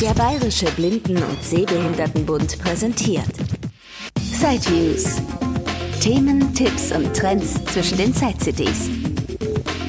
[0.00, 3.32] Der Bayerische Blinden- und Sehbehindertenbund präsentiert
[4.20, 5.22] Sideviews.
[6.02, 8.90] Themen, Tipps und Trends zwischen den Side-CDs.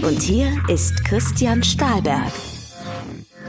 [0.02, 2.32] Und hier ist Christian Stahlberg.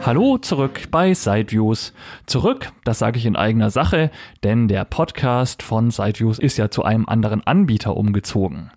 [0.04, 1.92] Hallo zurück bei Sideviews.
[2.26, 4.10] Zurück, das sage ich in eigener Sache,
[4.42, 8.72] denn der Podcast von Sideviews ist ja zu einem anderen Anbieter umgezogen.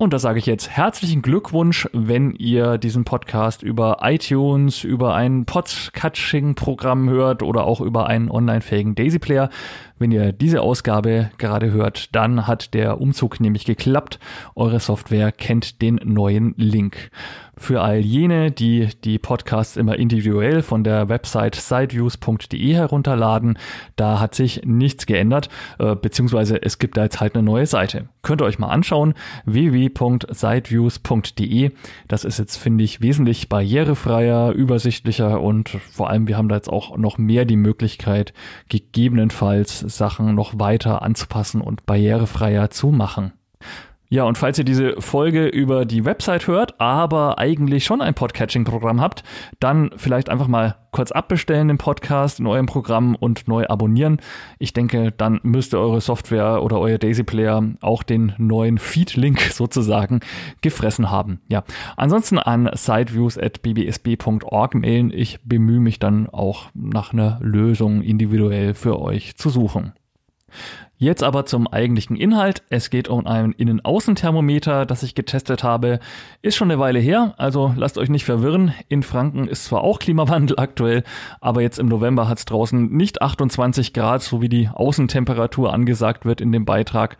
[0.00, 5.44] Und da sage ich jetzt herzlichen Glückwunsch, wenn ihr diesen Podcast über iTunes, über ein
[5.44, 9.50] Podcatching-Programm hört oder auch über einen online-fähigen Daisy Player.
[9.98, 14.20] Wenn ihr diese Ausgabe gerade hört, dann hat der Umzug nämlich geklappt.
[14.54, 17.10] Eure Software kennt den neuen Link.
[17.56, 23.58] Für all jene, die die Podcasts immer individuell von der Website sideviews.de herunterladen,
[23.96, 25.48] da hat sich nichts geändert,
[25.80, 28.08] äh, beziehungsweise es gibt da jetzt halt eine neue Seite.
[28.22, 29.14] Könnt ihr euch mal anschauen,
[29.54, 31.70] www.sideviews.de.
[32.08, 36.70] Das ist jetzt, finde ich, wesentlich barrierefreier, übersichtlicher und vor allem, wir haben da jetzt
[36.70, 38.32] auch noch mehr die Möglichkeit,
[38.68, 43.32] gegebenenfalls Sachen noch weiter anzupassen und barrierefreier zu machen.
[44.10, 49.02] Ja, und falls ihr diese Folge über die Website hört, aber eigentlich schon ein Podcatching-Programm
[49.02, 49.22] habt,
[49.60, 54.22] dann vielleicht einfach mal kurz abbestellen den Podcast in eurem Programm und neu abonnieren.
[54.58, 60.20] Ich denke, dann müsste eure Software oder euer Daisy Player auch den neuen Feed-Link sozusagen
[60.62, 61.42] gefressen haben.
[61.48, 61.64] Ja,
[61.98, 65.12] ansonsten an sideviews.bbsb.org mailen.
[65.12, 69.92] Ich bemühe mich dann auch nach einer Lösung individuell für euch zu suchen.
[71.00, 72.64] Jetzt aber zum eigentlichen Inhalt.
[72.70, 76.00] Es geht um ein Innen-Außen-Thermometer, das ich getestet habe.
[76.42, 78.74] Ist schon eine Weile her, also lasst euch nicht verwirren.
[78.88, 81.04] In Franken ist zwar auch Klimawandel aktuell,
[81.40, 86.24] aber jetzt im November hat es draußen nicht 28 Grad, so wie die Außentemperatur angesagt
[86.24, 87.16] wird in dem Beitrag.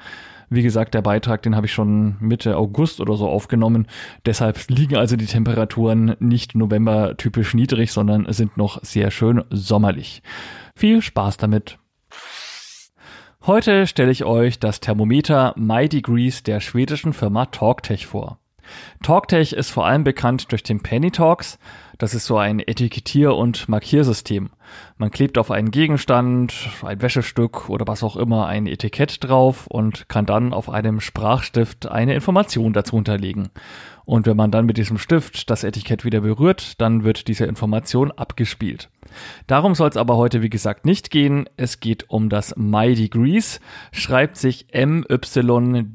[0.51, 3.87] Wie gesagt, der Beitrag, den habe ich schon Mitte August oder so aufgenommen.
[4.25, 10.23] Deshalb liegen also die Temperaturen nicht November typisch niedrig, sondern sind noch sehr schön sommerlich.
[10.75, 11.79] Viel Spaß damit.
[13.48, 18.38] Heute stelle ich euch das Thermometer My Degrees der schwedischen Firma Talktech vor.
[19.03, 21.58] Talktech ist vor allem bekannt durch den Penny Talks.
[21.98, 24.50] Das ist so ein Etikettier- und Markiersystem.
[24.98, 26.54] Man klebt auf einen Gegenstand,
[26.84, 31.88] ein Wäschestück oder was auch immer ein Etikett drauf und kann dann auf einem Sprachstift
[31.88, 33.48] eine Information dazu unterlegen.
[34.04, 38.12] Und wenn man dann mit diesem Stift das Etikett wieder berührt, dann wird diese Information
[38.12, 38.91] abgespielt.
[39.48, 41.48] Darum soll es aber heute, wie gesagt, nicht gehen.
[41.56, 43.58] Es geht um das My Degrees,
[43.91, 45.88] schreibt sich M-Y-D-E-G-R-E-E-S.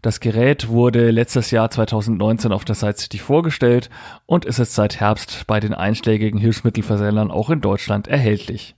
[0.00, 3.90] Das Gerät wurde letztes Jahr 2019 auf der Site City vorgestellt
[4.26, 8.76] und ist jetzt seit Herbst bei den einschlägigen Hilfsmittelversendern auch in Deutschland erhältlich.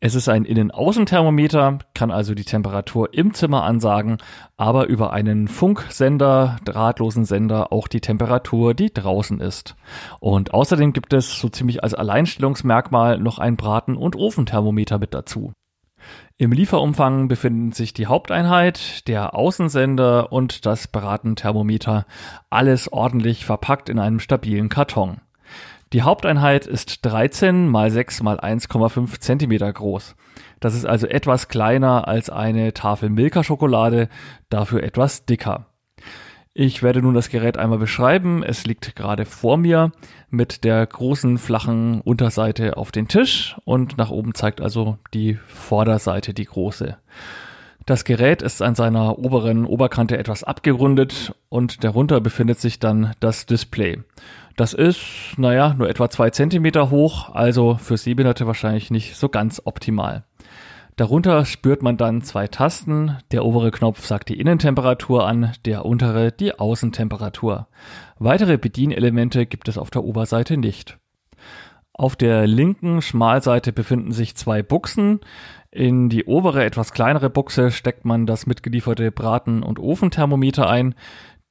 [0.00, 4.18] Es ist ein Innen-Außen-Thermometer, kann also die Temperatur im Zimmer ansagen,
[4.56, 9.76] aber über einen Funksender, drahtlosen Sender auch die Temperatur, die draußen ist.
[10.20, 15.52] Und außerdem gibt es so ziemlich als Alleinstellungsmerkmal noch ein Braten- und Ofenthermometer mit dazu.
[16.36, 22.06] Im Lieferumfang befinden sich die Haupteinheit, der Außensender und das Bratenthermometer,
[22.50, 25.20] alles ordentlich verpackt in einem stabilen Karton.
[25.92, 30.16] Die Haupteinheit ist 13 mal 6 mal 1,5 Zentimeter groß.
[30.58, 34.08] Das ist also etwas kleiner als eine Tafel Milka-Schokolade,
[34.48, 35.66] dafür etwas dicker.
[36.56, 38.44] Ich werde nun das Gerät einmal beschreiben.
[38.44, 39.90] Es liegt gerade vor mir
[40.30, 46.32] mit der großen flachen Unterseite auf den Tisch und nach oben zeigt also die Vorderseite
[46.32, 46.96] die große.
[47.86, 53.46] Das Gerät ist an seiner oberen Oberkante etwas abgerundet und darunter befindet sich dann das
[53.46, 54.04] Display.
[54.56, 55.02] Das ist,
[55.36, 60.22] naja, nur etwa zwei Zentimeter hoch, also für Sehbehinderte wahrscheinlich nicht so ganz optimal.
[60.96, 63.18] Darunter spürt man dann zwei Tasten.
[63.32, 67.66] Der obere Knopf sagt die Innentemperatur an, der untere die Außentemperatur.
[68.18, 70.98] Weitere Bedienelemente gibt es auf der Oberseite nicht.
[71.92, 75.20] Auf der linken Schmalseite befinden sich zwei Buchsen.
[75.72, 80.94] In die obere, etwas kleinere Buchse steckt man das mitgelieferte Braten- und Ofenthermometer ein.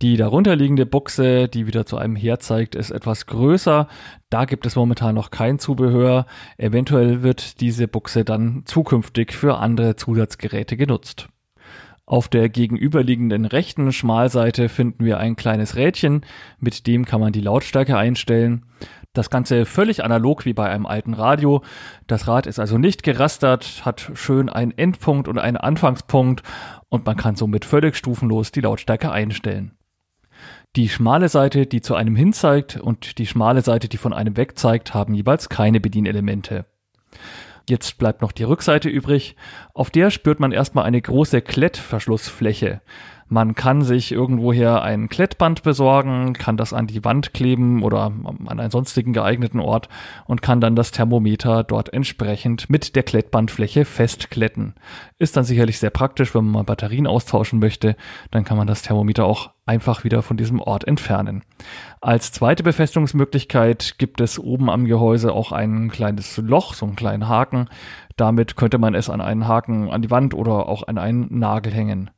[0.03, 3.87] Die darunterliegende Buchse, die wieder zu einem Herd zeigt, ist etwas größer.
[4.29, 6.25] Da gibt es momentan noch kein Zubehör.
[6.57, 11.29] Eventuell wird diese Buchse dann zukünftig für andere Zusatzgeräte genutzt.
[12.05, 16.25] Auf der gegenüberliegenden rechten Schmalseite finden wir ein kleines Rädchen,
[16.59, 18.65] mit dem kann man die Lautstärke einstellen.
[19.13, 21.61] Das Ganze völlig analog wie bei einem alten Radio.
[22.07, 26.43] Das Rad ist also nicht gerastert, hat schön einen Endpunkt und einen Anfangspunkt
[26.89, 29.77] und man kann somit völlig stufenlos die Lautstärke einstellen.
[30.75, 34.37] Die schmale Seite, die zu einem hin zeigt und die schmale Seite, die von einem
[34.37, 36.65] weg zeigt, haben jeweils keine Bedienelemente.
[37.69, 39.35] Jetzt bleibt noch die Rückseite übrig.
[39.75, 42.81] Auf der spürt man erstmal eine große Klettverschlussfläche.
[43.33, 48.11] Man kann sich irgendwoher ein Klettband besorgen, kann das an die Wand kleben oder
[48.45, 49.89] an einen sonstigen geeigneten Ort
[50.27, 54.75] und kann dann das Thermometer dort entsprechend mit der Klettbandfläche festkletten.
[55.17, 57.95] Ist dann sicherlich sehr praktisch, wenn man mal Batterien austauschen möchte,
[58.29, 61.41] dann kann man das Thermometer auch einfach wieder von diesem Ort entfernen.
[62.01, 67.27] Als zweite Befestigungsmöglichkeit gibt es oben am Gehäuse auch ein kleines Loch, so einen kleinen
[67.27, 67.67] Haken.
[68.15, 71.73] Damit könnte man es an einen Haken an die Wand oder auch an einen Nagel
[71.73, 72.11] hängen.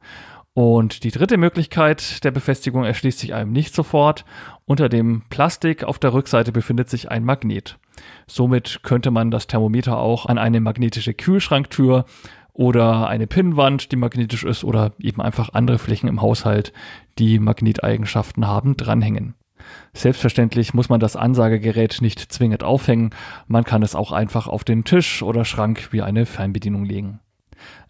[0.56, 4.24] Und die dritte Möglichkeit der Befestigung erschließt sich einem nicht sofort.
[4.63, 7.78] Unter dem Plastik auf der Rückseite befindet sich ein Magnet.
[8.25, 12.06] Somit könnte man das Thermometer auch an eine magnetische Kühlschranktür
[12.54, 16.72] oder eine Pinnwand, die magnetisch ist, oder eben einfach andere Flächen im Haushalt,
[17.19, 19.36] die Magneteigenschaften haben, dranhängen.
[19.92, 23.10] Selbstverständlich muss man das Ansagegerät nicht zwingend aufhängen,
[23.48, 27.19] man kann es auch einfach auf den Tisch oder Schrank wie eine Fernbedienung legen.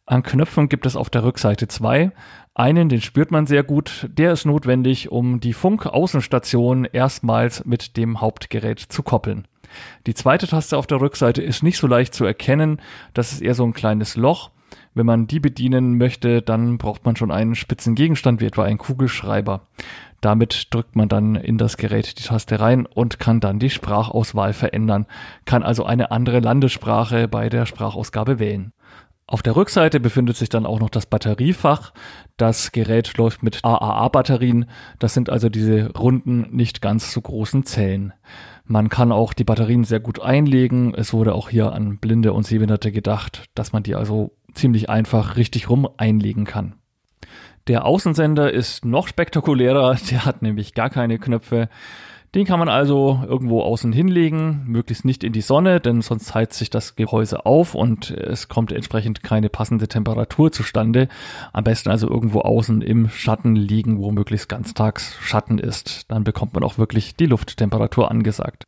[0.07, 2.11] An Knöpfen gibt es auf der Rückseite zwei.
[2.57, 8.22] Einen, den spürt man sehr gut, der ist notwendig, um die Funkaußenstation erstmals mit dem
[8.22, 9.46] Hauptgerät zu koppeln.
[10.07, 12.81] Die zweite Taste auf der Rückseite ist nicht so leicht zu erkennen,
[13.13, 14.52] das ist eher so ein kleines Loch.
[14.94, 18.78] Wenn man die bedienen möchte, dann braucht man schon einen spitzen Gegenstand, wie etwa einen
[18.78, 19.68] Kugelschreiber.
[20.22, 24.54] Damit drückt man dann in das Gerät die Taste rein und kann dann die Sprachauswahl
[24.54, 25.07] verändern,
[25.44, 28.72] kann also eine andere Landessprache bei der Sprachausgabe wählen.
[29.28, 31.94] Auf der Rückseite befindet sich dann auch noch das Batteriefach.
[32.37, 34.65] Das Gerät läuft mit AAA-Batterien.
[34.99, 38.13] Das sind also diese runden, nicht ganz so großen Zellen.
[38.65, 40.93] Man kann auch die Batterien sehr gut einlegen.
[40.93, 45.37] Es wurde auch hier an Blinde und Sehbehinderte gedacht, dass man die also ziemlich einfach
[45.37, 46.75] richtig rum einlegen kann.
[47.67, 51.69] Der Außensender ist noch spektakulärer, der hat nämlich gar keine Knöpfe.
[52.35, 56.57] Den kann man also irgendwo außen hinlegen, möglichst nicht in die Sonne, denn sonst heizt
[56.57, 61.07] sich das Gehäuse auf und es kommt entsprechend keine passende Temperatur zustande.
[61.53, 66.11] Am besten also irgendwo außen im Schatten liegen, wo möglichst ganztags Schatten ist.
[66.11, 68.65] Dann bekommt man auch wirklich die Lufttemperatur angesagt.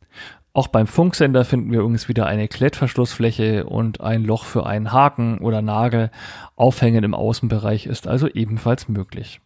[0.54, 5.40] Auch beim Funksender finden wir übrigens wieder eine Klettverschlussfläche und ein Loch für einen Haken
[5.40, 6.10] oder Nagel.
[6.56, 9.42] Aufhängen im Außenbereich ist also ebenfalls möglich.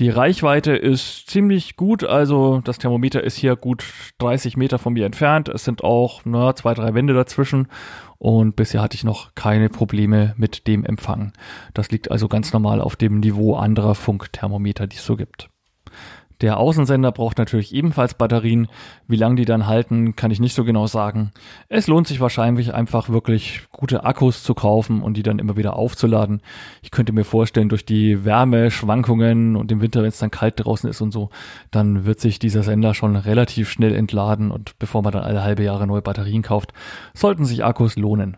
[0.00, 3.84] Die Reichweite ist ziemlich gut, also das Thermometer ist hier gut
[4.16, 5.50] 30 Meter von mir entfernt.
[5.50, 7.68] Es sind auch na, zwei, drei Wände dazwischen
[8.16, 11.34] und bisher hatte ich noch keine Probleme mit dem Empfang.
[11.74, 15.50] Das liegt also ganz normal auf dem Niveau anderer Funkthermometer, die es so gibt.
[16.40, 18.68] Der Außensender braucht natürlich ebenfalls Batterien.
[19.06, 21.32] Wie lange die dann halten, kann ich nicht so genau sagen.
[21.68, 25.76] Es lohnt sich wahrscheinlich einfach wirklich gute Akkus zu kaufen und die dann immer wieder
[25.76, 26.40] aufzuladen.
[26.82, 30.88] Ich könnte mir vorstellen, durch die Wärmeschwankungen und im Winter, wenn es dann kalt draußen
[30.88, 31.28] ist und so,
[31.70, 35.62] dann wird sich dieser Sender schon relativ schnell entladen und bevor man dann alle halbe
[35.62, 36.72] Jahre neue Batterien kauft,
[37.14, 38.36] sollten sich Akkus lohnen.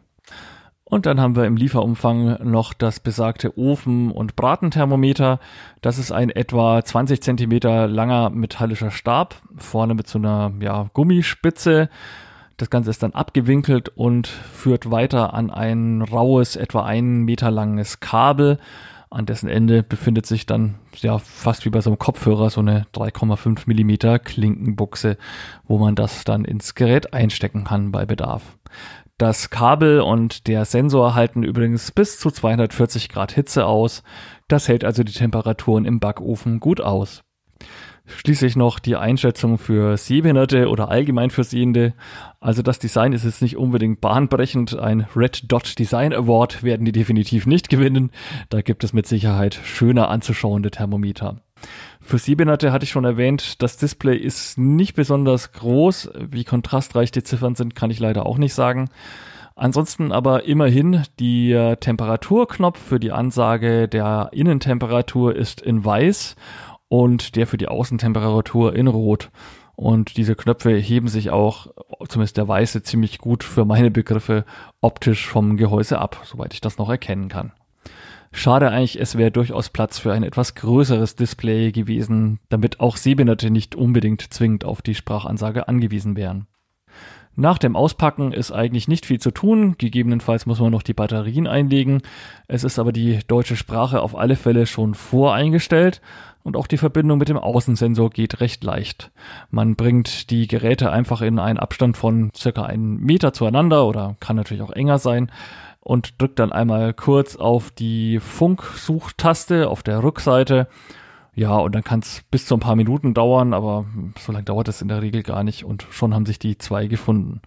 [0.93, 5.41] Und dann haben wir im Lieferumfang noch das besagte Ofen- und Bratenthermometer.
[5.81, 11.89] Das ist ein etwa 20 Zentimeter langer metallischer Stab, vorne mit so einer ja, Gummispitze.
[12.59, 18.01] Das Ganze ist dann abgewinkelt und führt weiter an ein raues, etwa einen Meter langes
[18.01, 18.59] Kabel.
[19.09, 22.87] An dessen Ende befindet sich dann ja fast wie bei so einem Kopfhörer so eine
[22.95, 25.17] 3,5 Millimeter Klinkenbuchse,
[25.67, 28.43] wo man das dann ins Gerät einstecken kann bei Bedarf.
[29.19, 34.03] Das Kabel und der Sensor halten übrigens bis zu 240 Grad Hitze aus.
[34.49, 37.23] Das hält also die Temperaturen im Backofen gut aus.
[38.05, 41.95] Schließlich noch die Einschätzung für Sehbehinderte oder allgemein für Sehende.
[42.41, 44.77] Also das Design ist jetzt nicht unbedingt bahnbrechend.
[44.77, 48.11] Ein Red Dot Design Award werden die definitiv nicht gewinnen.
[48.49, 51.37] Da gibt es mit Sicherheit schöner anzuschauende Thermometer.
[52.03, 56.11] Für Sehbehinderte hatte ich schon erwähnt, das Display ist nicht besonders groß.
[56.31, 58.91] Wie kontrastreich die Ziffern sind, kann ich leider auch nicht sagen.
[59.55, 66.37] Ansonsten aber immerhin, der Temperaturknopf für die Ansage der Innentemperatur ist in weiß
[66.89, 69.31] und der für die Außentemperatur in rot.
[69.75, 71.69] Und diese Knöpfe heben sich auch,
[72.09, 74.45] zumindest der weiße, ziemlich gut für meine Begriffe
[74.81, 77.53] optisch vom Gehäuse ab, soweit ich das noch erkennen kann.
[78.33, 83.51] Schade eigentlich, es wäre durchaus Platz für ein etwas größeres Display gewesen, damit auch Sehbehinderte
[83.51, 86.47] nicht unbedingt zwingend auf die Sprachansage angewiesen wären.
[87.35, 89.77] Nach dem Auspacken ist eigentlich nicht viel zu tun.
[89.79, 92.03] Gegebenenfalls muss man noch die Batterien einlegen.
[92.47, 96.03] Es ist aber die deutsche Sprache auf alle Fälle schon voreingestellt
[96.43, 99.13] und auch die Verbindung mit dem Außensensor geht recht leicht.
[99.51, 104.37] Man bringt die Geräte einfach in einen Abstand von circa einen Meter zueinander oder kann
[104.37, 105.31] natürlich auch enger sein
[105.83, 110.69] und drückt dann einmal kurz auf die Funksuchtaste auf der Rückseite.
[111.35, 113.87] Ja, und dann kann es bis zu ein paar Minuten dauern, aber
[114.19, 116.87] so lange dauert es in der Regel gar nicht und schon haben sich die zwei
[116.87, 117.41] gefunden.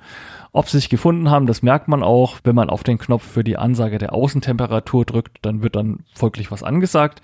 [0.52, 3.44] Ob sie sich gefunden haben, das merkt man auch, wenn man auf den Knopf für
[3.44, 7.22] die Ansage der Außentemperatur drückt, dann wird dann folglich was angesagt.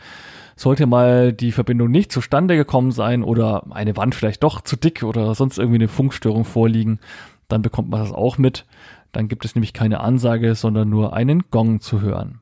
[0.56, 5.02] Sollte mal die Verbindung nicht zustande gekommen sein oder eine Wand vielleicht doch zu dick
[5.02, 7.00] oder sonst irgendwie eine Funkstörung vorliegen,
[7.48, 8.66] dann bekommt man das auch mit.
[9.12, 12.42] Dann gibt es nämlich keine Ansage, sondern nur einen Gong zu hören.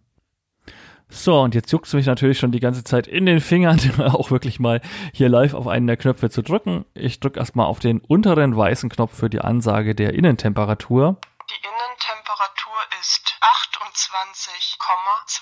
[1.12, 3.80] So, und jetzt juckt es mich natürlich schon die ganze Zeit in den Fingern,
[4.14, 4.80] auch wirklich mal
[5.12, 6.86] hier live auf einen der Knöpfe zu drücken.
[6.94, 11.18] Ich drücke erstmal auf den unteren weißen Knopf für die Ansage der Innentemperatur.
[11.50, 15.42] Die Innentemperatur ist 28,2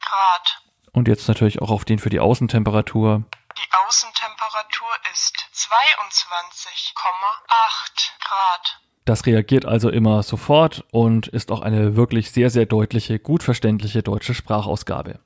[0.00, 0.60] Grad.
[0.90, 3.22] Und jetzt natürlich auch auf den für die Außentemperatur.
[3.56, 8.80] Die Außentemperatur ist 22,8 Grad.
[9.06, 14.02] Das reagiert also immer sofort und ist auch eine wirklich sehr, sehr deutliche, gut verständliche
[14.02, 15.20] deutsche Sprachausgabe.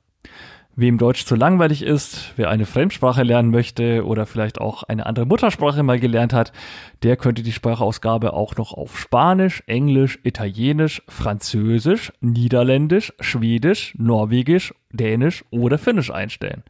[0.75, 5.25] Wem Deutsch zu langweilig ist, wer eine Fremdsprache lernen möchte oder vielleicht auch eine andere
[5.25, 6.53] Muttersprache mal gelernt hat,
[7.01, 15.43] der könnte die Sprachausgabe auch noch auf Spanisch, Englisch, Italienisch, Französisch, Niederländisch, Schwedisch, Norwegisch, Dänisch
[15.49, 16.61] oder Finnisch einstellen.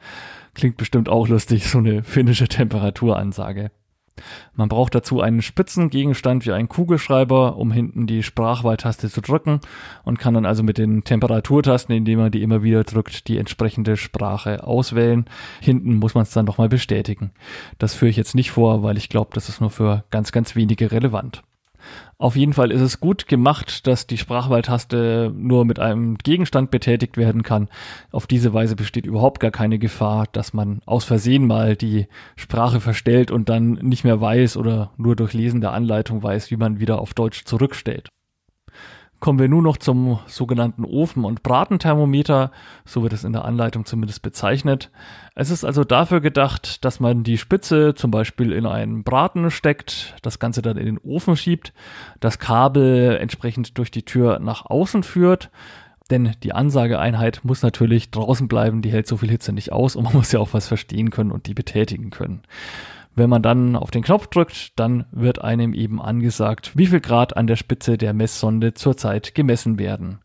[0.54, 3.70] Klingt bestimmt auch lustig, so eine finnische Temperaturansage.
[4.54, 9.60] Man braucht dazu einen spitzen Gegenstand wie einen Kugelschreiber, um hinten die Sprachwahltaste zu drücken
[10.04, 13.98] und kann dann also mit den Temperaturtasten, indem man die immer wieder drückt, die entsprechende
[13.98, 15.26] Sprache auswählen.
[15.60, 17.32] Hinten muss man es dann nochmal bestätigen.
[17.80, 20.56] Das führe ich jetzt nicht vor, weil ich glaube, das ist nur für ganz, ganz
[20.56, 21.44] wenige relevant.
[22.18, 27.18] Auf jeden Fall ist es gut gemacht, dass die Sprachwahltaste nur mit einem Gegenstand betätigt
[27.18, 27.68] werden kann.
[28.12, 32.80] Auf diese Weise besteht überhaupt gar keine Gefahr, dass man aus Versehen mal die Sprache
[32.80, 36.80] verstellt und dann nicht mehr weiß oder nur durch Lesen der Anleitung weiß, wie man
[36.80, 38.10] wieder auf Deutsch zurückstellt.
[39.22, 42.50] Kommen wir nun noch zum sogenannten Ofen- und Bratenthermometer,
[42.86, 44.90] so wird es in der Anleitung zumindest bezeichnet.
[45.36, 50.16] Es ist also dafür gedacht, dass man die Spitze zum Beispiel in einen Braten steckt,
[50.24, 51.72] das Ganze dann in den Ofen schiebt,
[52.20, 55.52] das Kabel entsprechend durch die Tür nach außen führt,
[56.10, 60.04] denn die Ansageeinheit muss natürlich draußen bleiben, die hält so viel Hitze nicht aus und
[60.04, 62.42] man muss ja auch was verstehen können und die betätigen können.
[63.16, 67.36] Wenn man dann auf den Knopf drückt, dann wird einem eben angesagt, wie viel Grad
[67.36, 70.20] an der Spitze der Messsonde zurzeit gemessen werden.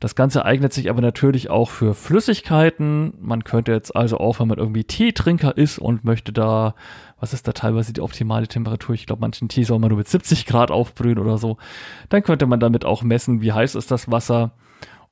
[0.00, 3.14] Das Ganze eignet sich aber natürlich auch für Flüssigkeiten.
[3.20, 6.76] Man könnte jetzt also auch, wenn man irgendwie Teetrinker ist und möchte da,
[7.18, 8.94] was ist da teilweise die optimale Temperatur?
[8.94, 11.56] Ich glaube, manchen Tee soll man nur mit 70 Grad aufbrühen oder so.
[12.10, 14.52] Dann könnte man damit auch messen, wie heiß ist das Wasser.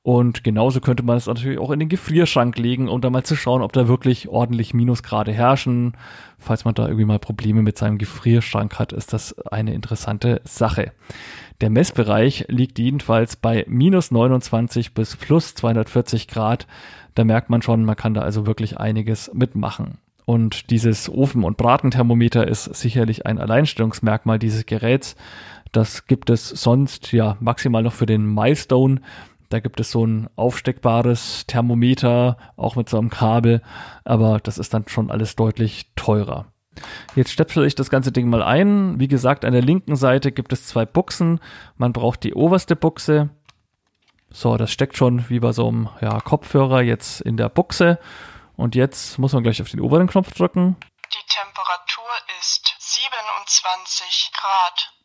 [0.07, 3.35] Und genauso könnte man es natürlich auch in den Gefrierschrank legen, um da mal zu
[3.35, 5.97] schauen, ob da wirklich ordentlich Minusgrade herrschen.
[6.37, 10.93] Falls man da irgendwie mal Probleme mit seinem Gefrierschrank hat, ist das eine interessante Sache.
[11.59, 16.67] Der Messbereich liegt jedenfalls bei minus 29 bis plus 240 Grad.
[17.13, 19.97] Da merkt man schon, man kann da also wirklich einiges mitmachen.
[20.23, 25.17] Und dieses Ofen- und Bratenthermometer ist sicherlich ein Alleinstellungsmerkmal dieses Geräts.
[25.73, 29.01] Das gibt es sonst ja maximal noch für den Milestone.
[29.49, 33.61] Da gibt es so ein aufsteckbares Thermometer, auch mit so einem Kabel,
[34.03, 36.51] aber das ist dann schon alles deutlich teurer.
[37.15, 38.99] Jetzt stöpsel ich das ganze Ding mal ein.
[38.99, 41.39] Wie gesagt, an der linken Seite gibt es zwei Buchsen.
[41.77, 43.29] Man braucht die oberste Buchse.
[44.29, 47.99] So, das steckt schon wie bei so einem ja, Kopfhörer jetzt in der Buchse.
[48.55, 50.75] Und jetzt muss man gleich auf den oberen Knopf drücken.
[51.13, 54.96] Die Temperatur ist 27 Grad.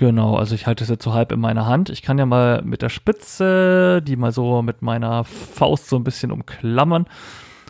[0.00, 1.90] Genau, also ich halte es jetzt so halb in meiner Hand.
[1.90, 6.04] Ich kann ja mal mit der Spitze die mal so mit meiner Faust so ein
[6.04, 7.06] bisschen umklammern.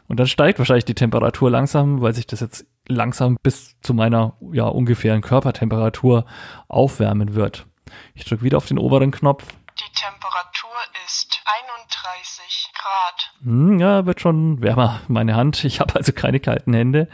[0.06, 4.34] Und dann steigt wahrscheinlich die Temperatur langsam, weil sich das jetzt langsam bis zu meiner
[4.52, 6.25] ja ungefähren Körpertemperatur
[6.68, 7.66] aufwärmen wird.
[8.14, 9.44] Ich drücke wieder auf den oberen Knopf.
[9.80, 10.70] Die Temperatur
[11.04, 13.32] ist 31 Grad.
[13.42, 15.64] Hm, ja, wird schon wärmer, meine Hand.
[15.64, 17.08] Ich habe also keine kalten Hände.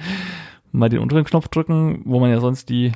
[0.73, 2.93] Mal den unteren Knopf drücken, wo man ja sonst die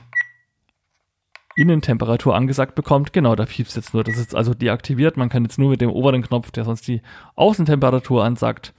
[1.60, 3.12] Innentemperatur angesagt bekommt.
[3.12, 4.02] Genau, da piepst jetzt nur.
[4.04, 5.16] Das ist also deaktiviert.
[5.16, 7.02] Man kann jetzt nur mit dem oberen Knopf, der sonst die
[7.36, 8.72] Außentemperatur ansagt,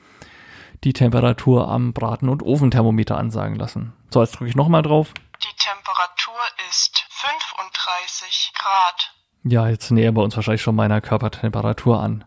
[0.83, 3.93] die Temperatur am Braten- und Ofenthermometer ansagen lassen.
[4.09, 5.13] So, jetzt drücke ich nochmal drauf.
[5.43, 6.35] Die Temperatur
[6.69, 9.13] ist 35 Grad.
[9.43, 12.25] Ja, jetzt nähern wir uns wahrscheinlich schon meiner Körpertemperatur an.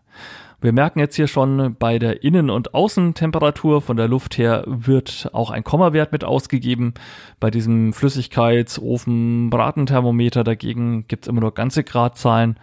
[0.65, 5.29] Wir merken jetzt hier schon, bei der Innen- und Außentemperatur von der Luft her wird
[5.31, 6.95] auch ein Kommawert mit ausgegeben.
[7.39, 12.57] Bei diesem Flüssigkeitsofen-Bratenthermometer dagegen gibt's immer nur ganze Gradzahlen.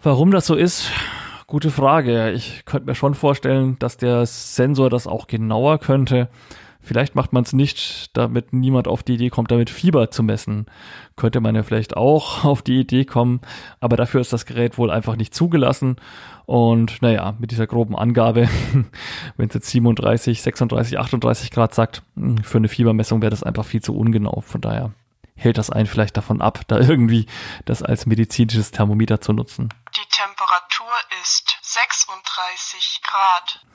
[0.00, 0.92] Warum das so ist,
[1.48, 2.30] gute Frage.
[2.30, 6.28] Ich könnte mir schon vorstellen, dass der Sensor das auch genauer könnte.
[6.82, 10.66] Vielleicht macht man es nicht, damit niemand auf die Idee kommt, damit Fieber zu messen.
[11.16, 13.40] Könnte man ja vielleicht auch auf die Idee kommen,
[13.80, 15.96] aber dafür ist das Gerät wohl einfach nicht zugelassen.
[16.46, 18.48] Und naja, mit dieser groben Angabe,
[19.36, 22.02] wenn es jetzt 37, 36, 38 Grad sagt,
[22.42, 24.40] für eine Fiebermessung wäre das einfach viel zu ungenau.
[24.40, 24.92] Von daher
[25.40, 27.26] hält das einen vielleicht davon ab, da irgendwie
[27.64, 29.70] das als medizinisches Thermometer zu nutzen.
[29.96, 30.88] Die Temperatur
[31.22, 33.66] ist 36 Grad.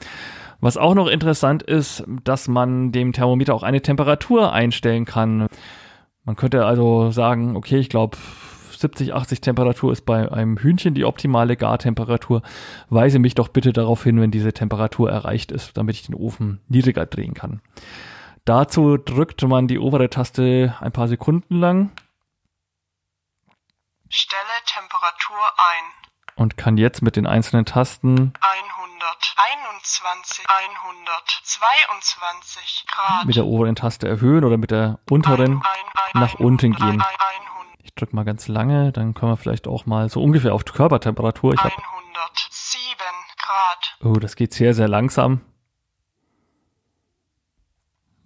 [0.61, 5.47] Was auch noch interessant ist, dass man dem Thermometer auch eine Temperatur einstellen kann.
[6.23, 8.17] Man könnte also sagen, okay, ich glaube
[8.77, 12.41] 70, 80 Temperatur ist bei einem Hühnchen die optimale Gartemperatur.
[12.89, 16.61] Weise mich doch bitte darauf hin, wenn diese Temperatur erreicht ist, damit ich den Ofen
[16.67, 17.61] niedriger drehen kann.
[18.45, 21.89] Dazu drückt man die obere Taste ein paar Sekunden lang.
[24.07, 25.83] Stelle Temperatur ein.
[26.35, 29.35] Und kann jetzt mit den einzelnen Tasten 100,
[29.79, 33.25] 21, 122 Grad.
[33.25, 35.63] mit der oberen Taste erhöhen oder mit der unteren
[36.13, 37.03] nach unten gehen.
[37.81, 41.53] Ich drücke mal ganz lange, dann können wir vielleicht auch mal so ungefähr auf Körpertemperatur.
[41.53, 43.05] Ich habe 107
[43.37, 43.97] Grad.
[44.03, 45.41] Oh, das geht sehr, sehr langsam.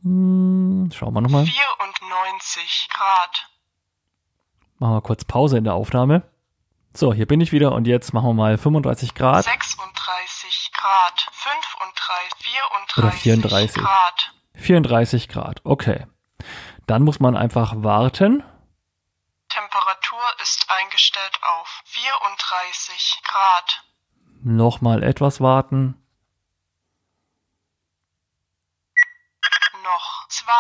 [0.04, 1.46] Hm, schauen wir nochmal.
[1.46, 3.50] 94 Grad.
[4.78, 6.24] Machen wir kurz Pause in der Aufnahme.
[6.94, 11.30] So, hier bin ich wieder und jetzt machen wir mal 35 Grad 36 Grad.
[11.32, 13.84] 35, 34 Oder 34.
[13.84, 14.34] Grad.
[14.56, 15.62] 34 Grad.
[15.64, 16.08] Okay.
[16.88, 18.44] Dann muss man einfach warten.
[19.50, 23.84] Temperatur ist eingestellt auf 34 Grad.
[24.42, 26.02] Nochmal etwas warten.
[29.84, 30.52] Noch 2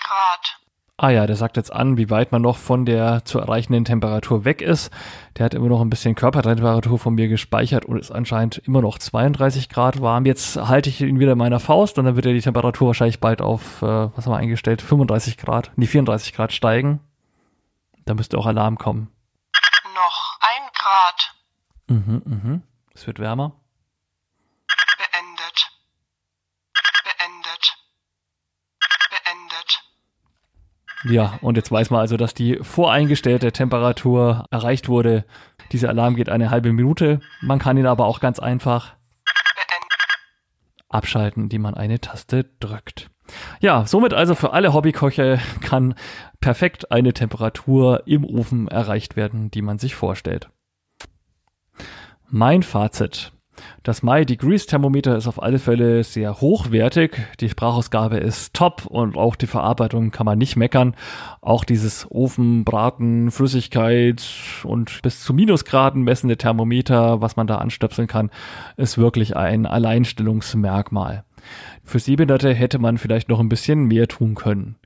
[0.00, 0.60] Grad.
[1.02, 4.44] Ah ja, der sagt jetzt an, wie weit man noch von der zu erreichenden Temperatur
[4.44, 4.92] weg ist.
[5.36, 9.00] Der hat immer noch ein bisschen Körpertemperatur von mir gespeichert und ist anscheinend immer noch
[9.00, 10.26] 32 Grad warm.
[10.26, 13.18] Jetzt halte ich ihn wieder in meiner Faust und dann wird ja die Temperatur wahrscheinlich
[13.18, 17.00] bald auf, äh, was haben wir eingestellt, 35 Grad, nee, 34 Grad steigen.
[18.04, 19.08] Da müsste auch Alarm kommen.
[19.96, 21.34] Noch 1 Grad.
[21.88, 22.62] Mhm, mhm.
[22.94, 23.56] Es wird wärmer.
[31.04, 35.24] Ja, und jetzt weiß man also, dass die voreingestellte Temperatur erreicht wurde.
[35.72, 37.20] Dieser Alarm geht eine halbe Minute.
[37.40, 38.94] Man kann ihn aber auch ganz einfach
[40.88, 43.10] abschalten, indem man eine Taste drückt.
[43.60, 45.94] Ja, somit also für alle Hobbyköche kann
[46.40, 50.50] perfekt eine Temperatur im Ofen erreicht werden, die man sich vorstellt.
[52.28, 53.32] Mein Fazit.
[53.82, 57.20] Das My Degrees Thermometer ist auf alle Fälle sehr hochwertig.
[57.40, 60.94] Die Sprachausgabe ist top und auch die Verarbeitung kann man nicht meckern.
[61.40, 64.22] Auch dieses Ofen, Braten, Flüssigkeit
[64.64, 68.30] und bis zu Minusgraden messende Thermometer, was man da anstöpseln kann,
[68.76, 71.24] ist wirklich ein Alleinstellungsmerkmal.
[71.84, 74.76] Für Sehbehinderte hätte man vielleicht noch ein bisschen mehr tun können.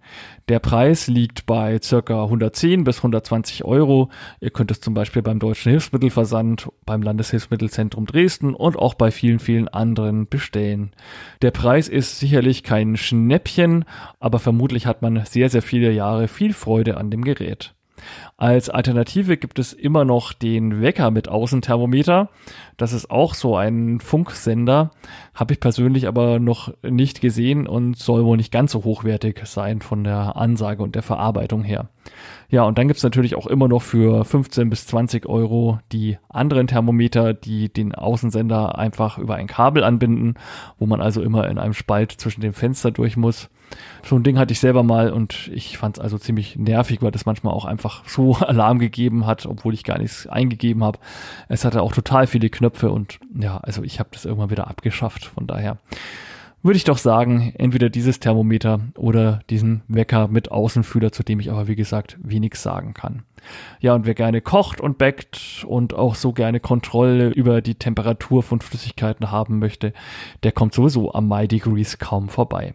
[0.49, 4.11] Der Preis liegt bei circa 110 bis 120 Euro.
[4.41, 9.39] Ihr könnt es zum Beispiel beim Deutschen Hilfsmittelversand, beim Landeshilfsmittelzentrum Dresden und auch bei vielen,
[9.39, 10.93] vielen anderen bestellen.
[11.43, 13.85] Der Preis ist sicherlich kein Schnäppchen,
[14.19, 17.76] aber vermutlich hat man sehr, sehr viele Jahre viel Freude an dem Gerät.
[18.37, 22.29] Als Alternative gibt es immer noch den Wecker mit Außenthermometer.
[22.77, 24.91] Das ist auch so ein Funksender.
[25.35, 29.81] Habe ich persönlich aber noch nicht gesehen und soll wohl nicht ganz so hochwertig sein
[29.81, 31.89] von der Ansage und der Verarbeitung her.
[32.49, 36.67] Ja, und dann gibt's natürlich auch immer noch für 15 bis 20 Euro die anderen
[36.67, 40.35] Thermometer, die den Außensender einfach über ein Kabel anbinden,
[40.79, 43.49] wo man also immer in einem Spalt zwischen dem Fenster durch muss.
[44.03, 47.11] So ein Ding hatte ich selber mal und ich fand es also ziemlich nervig, weil
[47.11, 50.99] das manchmal auch einfach so Alarm gegeben hat, obwohl ich gar nichts eingegeben habe.
[51.49, 55.25] Es hatte auch total viele Knöpfe und ja, also ich habe das irgendwann wieder abgeschafft.
[55.25, 55.79] Von daher
[56.67, 61.51] würde ich doch sagen, entweder dieses Thermometer oder diesen Wecker mit Außenfühler, zu dem ich
[61.51, 63.23] aber wie gesagt wenig sagen kann.
[63.81, 68.43] Ja, und wer gerne kocht und backt und auch so gerne Kontrolle über die Temperatur
[68.43, 69.93] von Flüssigkeiten haben möchte,
[70.43, 72.75] der kommt sowieso am My Degrees kaum vorbei.